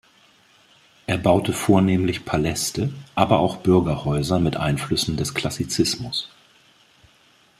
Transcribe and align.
Er 1.05 1.19
baute 1.19 1.53
vornehmlich 1.53 2.25
Paläste 2.25 2.91
aber 3.13 3.37
auch 3.37 3.57
Bürgerhäuser 3.57 4.39
mit 4.39 4.57
Einflüssen 4.57 5.15
des 5.15 5.35
Klassizismus. 5.35 6.27